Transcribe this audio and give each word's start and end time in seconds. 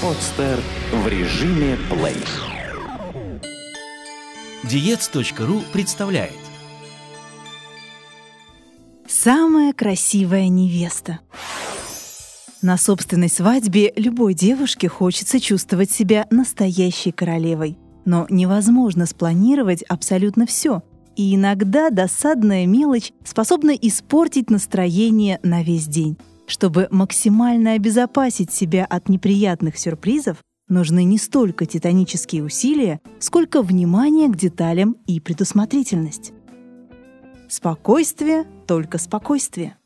Подстер 0.00 0.60
в 0.92 1.08
режиме 1.08 1.76
плей. 1.90 2.14
Диец.ру 4.62 5.62
представляет 5.72 6.30
Самая 9.08 9.72
красивая 9.72 10.46
невеста. 10.46 11.18
На 12.62 12.76
собственной 12.76 13.28
свадьбе 13.28 13.92
любой 13.96 14.34
девушке 14.34 14.86
хочется 14.86 15.40
чувствовать 15.40 15.90
себя 15.90 16.28
настоящей 16.30 17.10
королевой. 17.10 17.76
Но 18.04 18.28
невозможно 18.30 19.04
спланировать 19.04 19.82
абсолютно 19.82 20.46
все. 20.46 20.84
И 21.16 21.34
иногда 21.34 21.90
досадная 21.90 22.66
мелочь 22.66 23.12
способна 23.24 23.72
испортить 23.72 24.48
настроение 24.48 25.40
на 25.42 25.64
весь 25.64 25.88
день. 25.88 26.16
Чтобы 26.48 26.88
максимально 26.90 27.74
обезопасить 27.74 28.50
себя 28.50 28.86
от 28.86 29.10
неприятных 29.10 29.78
сюрпризов, 29.78 30.38
нужны 30.66 31.04
не 31.04 31.18
столько 31.18 31.66
титанические 31.66 32.42
усилия, 32.42 33.00
сколько 33.20 33.60
внимание 33.60 34.28
к 34.28 34.36
деталям 34.36 34.96
и 35.06 35.20
предусмотрительность. 35.20 36.32
Спокойствие, 37.50 38.46
только 38.66 38.96
спокойствие. 38.96 39.76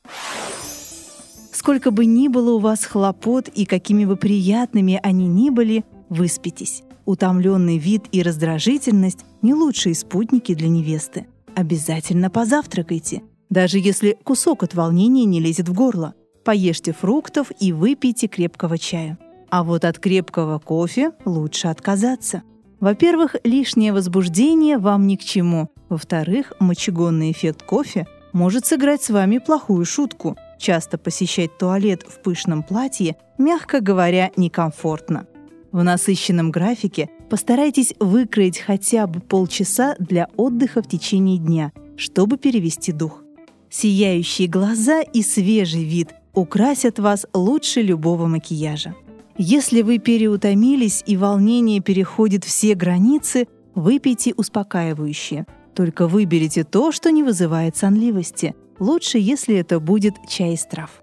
Сколько 1.52 1.90
бы 1.90 2.06
ни 2.06 2.28
было 2.28 2.52
у 2.52 2.58
вас 2.60 2.84
хлопот 2.84 3.48
и 3.48 3.66
какими 3.66 4.04
бы 4.04 4.16
приятными 4.16 5.00
они 5.02 5.26
ни 5.26 5.50
были, 5.50 5.84
выспитесь. 6.08 6.84
Утомленный 7.04 7.78
вид 7.78 8.04
и 8.12 8.22
раздражительность– 8.22 9.24
не 9.42 9.52
лучшие 9.52 9.96
спутники 9.96 10.54
для 10.54 10.68
невесты. 10.68 11.26
Обязательно 11.56 12.30
позавтракайте, 12.30 13.22
даже 13.50 13.80
если 13.80 14.16
кусок 14.22 14.62
от 14.62 14.74
волнения 14.74 15.24
не 15.24 15.40
лезет 15.40 15.68
в 15.68 15.74
горло– 15.74 16.14
поешьте 16.44 16.92
фруктов 16.92 17.52
и 17.58 17.72
выпейте 17.72 18.26
крепкого 18.26 18.78
чая. 18.78 19.18
А 19.50 19.64
вот 19.64 19.84
от 19.84 19.98
крепкого 19.98 20.58
кофе 20.58 21.12
лучше 21.24 21.68
отказаться. 21.68 22.42
Во-первых, 22.80 23.36
лишнее 23.44 23.92
возбуждение 23.92 24.78
вам 24.78 25.06
ни 25.06 25.16
к 25.16 25.20
чему. 25.22 25.68
Во-вторых, 25.88 26.52
мочегонный 26.58 27.30
эффект 27.30 27.62
кофе 27.62 28.06
может 28.32 28.66
сыграть 28.66 29.02
с 29.02 29.10
вами 29.10 29.38
плохую 29.38 29.84
шутку. 29.84 30.36
Часто 30.58 30.96
посещать 30.96 31.58
туалет 31.58 32.02
в 32.08 32.22
пышном 32.22 32.62
платье, 32.62 33.16
мягко 33.36 33.80
говоря, 33.80 34.30
некомфортно. 34.36 35.26
В 35.70 35.82
насыщенном 35.82 36.50
графике 36.50 37.08
постарайтесь 37.30 37.94
выкроить 37.98 38.58
хотя 38.58 39.06
бы 39.06 39.20
полчаса 39.20 39.96
для 39.98 40.28
отдыха 40.36 40.82
в 40.82 40.88
течение 40.88 41.38
дня, 41.38 41.72
чтобы 41.96 42.36
перевести 42.36 42.92
дух. 42.92 43.22
Сияющие 43.70 44.48
глаза 44.48 45.02
и 45.02 45.22
свежий 45.22 45.84
вид 45.84 46.14
украсят 46.34 46.98
вас 46.98 47.26
лучше 47.32 47.82
любого 47.82 48.26
макияжа. 48.26 48.94
Если 49.38 49.82
вы 49.82 49.98
переутомились 49.98 51.02
и 51.06 51.16
волнение 51.16 51.80
переходит 51.80 52.44
все 52.44 52.74
границы, 52.74 53.48
выпейте 53.74 54.34
успокаивающее. 54.36 55.46
Только 55.74 56.06
выберите 56.06 56.64
то, 56.64 56.92
что 56.92 57.10
не 57.10 57.22
вызывает 57.22 57.76
сонливости. 57.76 58.54
Лучше, 58.78 59.18
если 59.18 59.56
это 59.56 59.80
будет 59.80 60.14
чай 60.28 60.54
из 60.54 60.64
трав. 60.66 61.02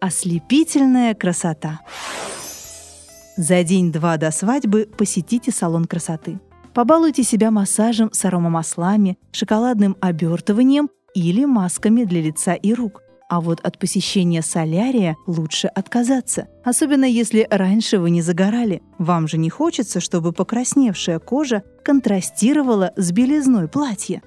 Ослепительная 0.00 1.14
красота. 1.14 1.80
За 3.36 3.64
день-два 3.64 4.16
до 4.16 4.30
свадьбы 4.30 4.88
посетите 4.96 5.50
салон 5.50 5.86
красоты. 5.86 6.38
Побалуйте 6.72 7.24
себя 7.24 7.50
массажем 7.50 8.10
с 8.12 8.24
аромамаслами, 8.24 9.18
шоколадным 9.32 9.96
обертыванием 10.00 10.88
или 11.14 11.44
масками 11.44 12.04
для 12.04 12.20
лица 12.20 12.54
и 12.54 12.74
рук. 12.74 13.03
А 13.28 13.40
вот 13.40 13.60
от 13.60 13.78
посещения 13.78 14.42
солярия 14.42 15.16
лучше 15.26 15.68
отказаться, 15.68 16.48
особенно 16.62 17.04
если 17.04 17.46
раньше 17.50 17.98
вы 17.98 18.10
не 18.10 18.20
загорали. 18.22 18.82
Вам 18.98 19.28
же 19.28 19.38
не 19.38 19.50
хочется, 19.50 20.00
чтобы 20.00 20.32
покрасневшая 20.32 21.18
кожа 21.18 21.62
контрастировала 21.84 22.92
с 22.96 23.12
белизной 23.12 23.68
платья. 23.68 24.22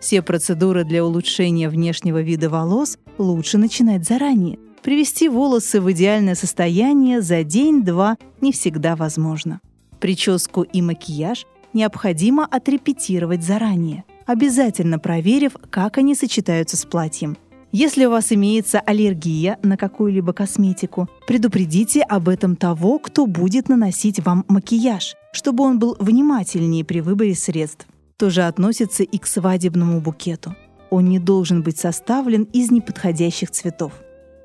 Все 0.00 0.20
процедуры 0.20 0.84
для 0.84 1.04
улучшения 1.04 1.68
внешнего 1.68 2.20
вида 2.20 2.50
волос 2.50 2.98
лучше 3.18 3.56
начинать 3.56 4.04
заранее. 4.04 4.58
Привести 4.82 5.28
волосы 5.28 5.80
в 5.80 5.90
идеальное 5.92 6.34
состояние 6.34 7.22
за 7.22 7.44
день-два 7.44 8.16
не 8.40 8.52
всегда 8.52 8.96
возможно. 8.96 9.60
Прическу 10.00 10.62
и 10.62 10.82
макияж 10.82 11.46
необходимо 11.72 12.44
отрепетировать 12.44 13.44
заранее, 13.44 14.04
обязательно 14.26 14.98
проверив, 14.98 15.52
как 15.70 15.98
они 15.98 16.16
сочетаются 16.16 16.76
с 16.76 16.84
платьем. 16.84 17.36
Если 17.74 18.04
у 18.04 18.10
вас 18.10 18.30
имеется 18.32 18.80
аллергия 18.80 19.58
на 19.62 19.78
какую-либо 19.78 20.34
косметику, 20.34 21.08
предупредите 21.26 22.02
об 22.02 22.28
этом 22.28 22.54
того, 22.54 22.98
кто 22.98 23.24
будет 23.26 23.70
наносить 23.70 24.20
вам 24.20 24.44
макияж, 24.46 25.14
чтобы 25.32 25.64
он 25.64 25.78
был 25.78 25.96
внимательнее 25.98 26.84
при 26.84 27.00
выборе 27.00 27.34
средств. 27.34 27.86
То 28.18 28.28
же 28.28 28.42
относится 28.42 29.04
и 29.04 29.16
к 29.16 29.26
свадебному 29.26 30.02
букету. 30.02 30.54
Он 30.90 31.06
не 31.06 31.18
должен 31.18 31.62
быть 31.62 31.78
составлен 31.78 32.42
из 32.52 32.70
неподходящих 32.70 33.50
цветов. 33.50 33.94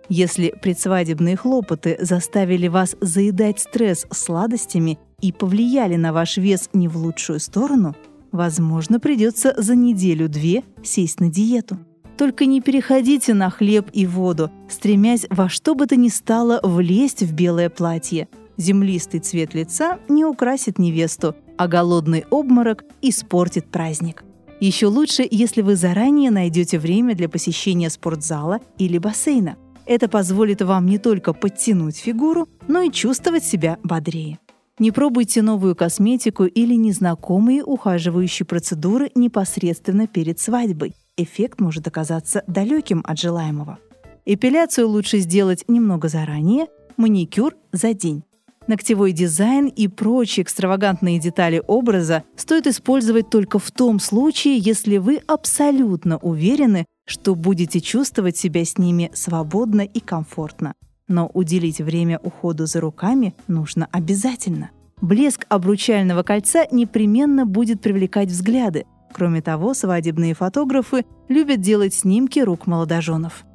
Если 0.07 0.55
предсвадебные 0.61 1.35
хлопоты 1.35 1.97
заставили 1.99 2.69
вас 2.69 2.95
заедать 3.01 3.59
стресс 3.59 4.07
сладостями 4.09 4.99
и 5.19 5.33
повлияли 5.33 5.97
на 5.97 6.13
ваш 6.13 6.37
вес 6.37 6.69
не 6.71 6.87
в 6.87 6.95
лучшую 6.95 7.41
сторону, 7.41 7.93
возможно, 8.31 9.01
придется 9.01 9.53
за 9.57 9.75
неделю-две 9.75 10.63
сесть 10.81 11.19
на 11.19 11.29
диету. 11.29 11.77
Только 12.17 12.47
не 12.47 12.61
переходите 12.61 13.35
на 13.35 13.51
хлеб 13.51 13.89
и 13.93 14.07
воду, 14.07 14.49
стремясь 14.69 15.27
во 15.29 15.49
что 15.49 15.75
бы 15.75 15.85
то 15.85 15.95
ни 15.95 16.09
стало 16.09 16.59
влезть 16.63 17.21
в 17.21 17.33
белое 17.33 17.69
платье. 17.69 18.27
Землистый 18.57 19.19
цвет 19.19 19.53
лица 19.53 19.99
не 20.09 20.25
украсит 20.25 20.79
невесту, 20.79 21.35
а 21.57 21.67
голодный 21.67 22.25
обморок 22.31 22.83
испортит 23.03 23.69
праздник. 23.69 24.23
Еще 24.59 24.87
лучше, 24.87 25.27
если 25.29 25.61
вы 25.61 25.75
заранее 25.75 26.31
найдете 26.31 26.79
время 26.79 27.13
для 27.13 27.29
посещения 27.29 27.91
спортзала 27.91 28.61
или 28.79 28.97
бассейна. 28.97 29.55
Это 29.85 30.09
позволит 30.09 30.63
вам 30.63 30.87
не 30.87 30.97
только 30.97 31.33
подтянуть 31.33 31.97
фигуру, 31.97 32.49
но 32.67 32.81
и 32.81 32.91
чувствовать 32.91 33.43
себя 33.43 33.77
бодрее. 33.83 34.39
Не 34.79 34.89
пробуйте 34.91 35.43
новую 35.43 35.75
косметику 35.75 36.45
или 36.45 36.73
незнакомые 36.73 37.63
ухаживающие 37.63 38.45
процедуры 38.45 39.11
непосредственно 39.13 40.07
перед 40.07 40.39
свадьбой 40.39 40.95
эффект 41.17 41.59
может 41.59 41.87
оказаться 41.87 42.43
далеким 42.47 43.03
от 43.05 43.19
желаемого. 43.19 43.79
Эпиляцию 44.25 44.87
лучше 44.87 45.19
сделать 45.19 45.65
немного 45.67 46.07
заранее, 46.07 46.67
маникюр 46.95 47.55
за 47.71 47.93
день. 47.93 48.23
Ногтевой 48.67 49.13
дизайн 49.13 49.67
и 49.67 49.87
прочие 49.87 50.43
экстравагантные 50.43 51.19
детали 51.19 51.63
образа 51.67 52.23
стоит 52.35 52.67
использовать 52.67 53.29
только 53.29 53.59
в 53.59 53.71
том 53.71 53.99
случае, 53.99 54.57
если 54.57 54.97
вы 54.97 55.21
абсолютно 55.25 56.17
уверены, 56.17 56.85
что 57.07 57.35
будете 57.35 57.79
чувствовать 57.79 58.35
себя 58.35 58.65
с 58.65 58.77
ними 58.77 59.09
свободно 59.13 59.81
и 59.81 60.01
комфортно. 60.01 60.73
Но 61.07 61.31
уделить 61.33 61.79
время 61.79 62.19
уходу 62.19 62.65
за 62.65 62.81
руками 62.81 63.33
нужно 63.47 63.87
обязательно. 63.93 64.71
Блеск 64.99 65.45
обручального 65.47 66.23
кольца 66.23 66.65
непременно 66.69 67.45
будет 67.45 67.81
привлекать 67.81 68.29
взгляды, 68.29 68.85
Кроме 69.13 69.41
того, 69.41 69.73
свадебные 69.73 70.33
фотографы 70.33 71.05
любят 71.27 71.61
делать 71.61 71.93
снимки 71.93 72.39
рук 72.39 72.67
молодоженов. 72.67 73.45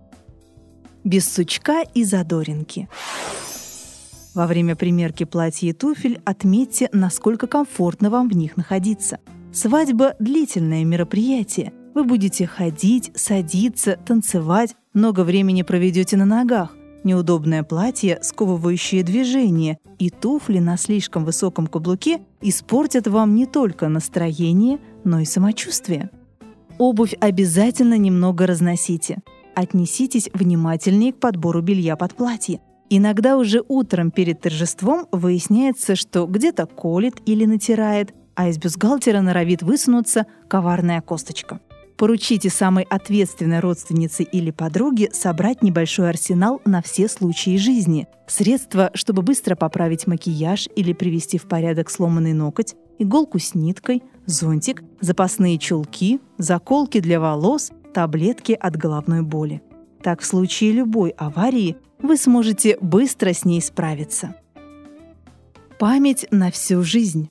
Без 1.05 1.33
сучка 1.33 1.83
и 1.95 2.05
задоринки. 2.05 2.89
Во 4.35 4.47
время 4.47 4.77
примерки 4.77 5.25
платья 5.25 5.69
и 5.69 5.73
туфель 5.73 6.21
отметьте, 6.25 6.89
насколько 6.93 7.47
комфортно 7.47 8.09
вам 8.09 8.29
в 8.29 8.37
них 8.37 8.57
находиться. 8.57 9.19
Свадьба– 9.53 10.15
длительное 10.19 10.85
мероприятие. 10.85 11.73
Вы 11.95 12.05
будете 12.05 12.47
ходить, 12.47 13.11
садиться, 13.15 13.99
танцевать, 14.07 14.75
много 14.95 15.25
времени 15.25 15.63
проведете 15.63 16.17
на 16.17 16.25
ногах. 16.25 16.75
Неудобное 17.05 17.65
платье, 17.65 18.19
сковывающее 18.23 19.03
движение, 19.03 19.79
и 19.99 20.11
туфли 20.11 20.59
на 20.59 20.77
слишком 20.77 21.25
высоком 21.25 21.67
каблуке 21.67 22.21
испортят 22.41 23.09
вам 23.09 23.35
не 23.35 23.47
только 23.47 23.89
настроение, 23.89 24.79
но 25.05 25.19
и 25.19 25.25
самочувствие. 25.25 26.11
Обувь 26.79 27.15
обязательно 27.21 27.99
немного 27.99 28.47
разносите. 28.47 29.19
Отнеситесь 29.55 30.31
внимательнее 30.33 31.13
к 31.13 31.21
подбору 31.21 31.61
белья 31.61 31.97
под 31.97 32.15
платье. 32.15 32.61
Иногда 32.89 33.37
уже 33.37 33.63
утром 33.69 34.11
перед 34.11 34.41
торжеством 34.41 35.07
выясняется, 35.13 35.97
что 35.97 36.27
где-то 36.27 36.67
колет 36.67 37.15
или 37.27 37.45
натирает, 37.45 38.15
а 38.35 38.49
из 38.49 38.59
бюстгальтера 38.59 39.21
норовит 39.21 39.63
высунуться 39.63 40.27
коварная 40.49 41.01
косточка. 41.01 41.61
Поручите 41.97 42.51
самой 42.51 42.85
ответственной 42.85 43.61
родственнице 43.61 44.23
или 44.23 44.51
подруге 44.51 45.11
собрать 45.13 45.63
небольшой 45.63 46.11
арсенал 46.11 46.61
на 46.65 46.83
все 46.83 47.09
случаи 47.09 47.57
жизни. 47.57 48.09
Средства, 48.27 48.91
чтобы 48.95 49.23
быстро 49.23 49.55
поправить 49.55 50.07
макияж 50.07 50.69
или 50.75 50.93
привести 50.93 51.39
в 51.39 51.45
порядок 51.45 51.91
сломанный 51.91 52.33
ноготь, 52.33 52.75
иголку 52.99 53.39
с 53.39 53.55
ниткой, 53.55 54.03
зонтик, 54.27 54.83
запасные 55.01 55.59
чулки, 55.59 56.21
заколки 56.39 57.01
для 57.01 57.21
волос, 57.21 57.71
таблетки 57.93 58.53
от 58.53 58.77
головной 58.77 59.23
боли. 59.23 59.63
Так 60.03 60.21
в 60.21 60.27
случае 60.27 60.73
любой 60.73 61.11
аварии 61.11 61.77
вы 62.01 62.17
сможете 62.17 62.77
быстро 62.81 63.33
с 63.33 63.45
ней 63.45 63.61
справиться. 63.61 64.35
Память 65.79 66.27
на 66.31 66.51
всю 66.51 66.83
жизнь. 66.83 67.29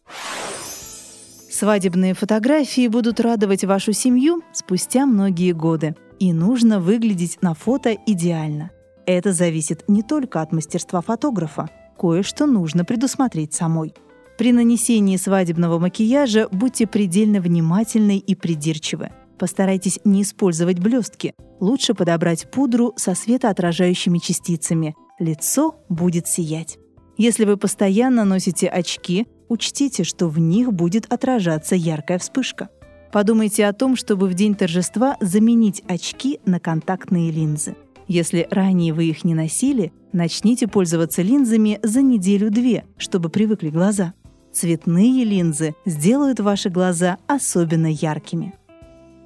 Свадебные 1.61 2.15
фотографии 2.15 2.87
будут 2.87 3.19
радовать 3.19 3.63
вашу 3.65 3.93
семью 3.93 4.41
спустя 4.51 5.05
многие 5.05 5.51
годы. 5.51 5.95
И 6.17 6.33
нужно 6.33 6.79
выглядеть 6.79 7.37
на 7.43 7.53
фото 7.53 7.95
идеально. 8.07 8.71
Это 9.05 9.31
зависит 9.31 9.87
не 9.87 10.01
только 10.01 10.41
от 10.41 10.51
мастерства 10.53 11.01
фотографа. 11.01 11.69
Кое-что 11.99 12.47
нужно 12.47 12.83
предусмотреть 12.83 13.53
самой. 13.53 13.93
При 14.39 14.53
нанесении 14.53 15.17
свадебного 15.17 15.77
макияжа 15.77 16.47
будьте 16.51 16.87
предельно 16.87 17.39
внимательны 17.39 18.17
и 18.17 18.33
придирчивы. 18.33 19.11
Постарайтесь 19.37 19.99
не 20.03 20.23
использовать 20.23 20.79
блестки. 20.79 21.35
Лучше 21.59 21.93
подобрать 21.93 22.49
пудру 22.49 22.93
со 22.95 23.13
светоотражающими 23.13 24.17
частицами. 24.17 24.95
Лицо 25.19 25.75
будет 25.89 26.27
сиять. 26.27 26.79
Если 27.17 27.45
вы 27.45 27.55
постоянно 27.55 28.25
носите 28.25 28.67
очки, 28.67 29.27
учтите, 29.51 30.03
что 30.03 30.27
в 30.29 30.39
них 30.39 30.71
будет 30.71 31.11
отражаться 31.11 31.75
яркая 31.75 32.17
вспышка. 32.17 32.69
Подумайте 33.11 33.65
о 33.67 33.73
том, 33.73 33.97
чтобы 33.97 34.27
в 34.27 34.33
день 34.33 34.55
торжества 34.55 35.17
заменить 35.19 35.83
очки 35.87 36.39
на 36.45 36.59
контактные 36.61 37.31
линзы. 37.31 37.75
Если 38.07 38.47
ранее 38.49 38.93
вы 38.93 39.05
их 39.05 39.25
не 39.25 39.33
носили, 39.33 39.91
начните 40.13 40.67
пользоваться 40.67 41.21
линзами 41.21 41.79
за 41.83 42.01
неделю-две, 42.01 42.85
чтобы 42.97 43.29
привыкли 43.29 43.69
глаза. 43.69 44.13
Цветные 44.53 45.25
линзы 45.25 45.75
сделают 45.85 46.39
ваши 46.39 46.69
глаза 46.69 47.17
особенно 47.27 47.87
яркими. 47.87 48.53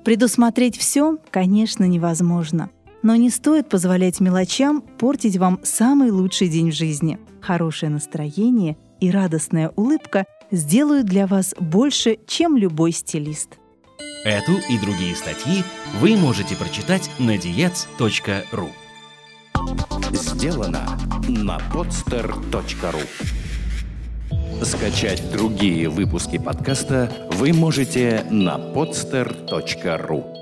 Предусмотреть 0.03 0.77
все, 0.77 1.17
конечно, 1.29 1.83
невозможно. 1.83 2.69
Но 3.03 3.15
не 3.15 3.29
стоит 3.29 3.69
позволять 3.69 4.19
мелочам 4.19 4.81
портить 4.81 5.37
вам 5.37 5.59
самый 5.63 6.09
лучший 6.09 6.47
день 6.47 6.71
в 6.71 6.75
жизни. 6.75 7.19
Хорошее 7.41 7.91
настроение 7.91 8.77
и 8.99 9.11
радостная 9.11 9.71
улыбка 9.75 10.25
сделают 10.51 11.07
для 11.07 11.27
вас 11.27 11.53
больше, 11.59 12.17
чем 12.27 12.57
любой 12.57 12.91
стилист. 12.91 13.59
Эту 14.23 14.53
и 14.69 14.79
другие 14.79 15.15
статьи 15.15 15.63
вы 15.99 16.17
можете 16.17 16.55
прочитать 16.55 17.11
на 17.19 17.35
diets.ru 17.35 18.69
Сделано 20.11 20.97
на 21.27 21.57
podster.ru 21.71 23.03
Скачать 24.63 25.31
другие 25.31 25.89
выпуски 25.89 26.39
подкаста 26.39 27.11
вы 27.33 27.53
можете 27.53 28.25
на 28.31 28.57
podster.ru 28.57 30.34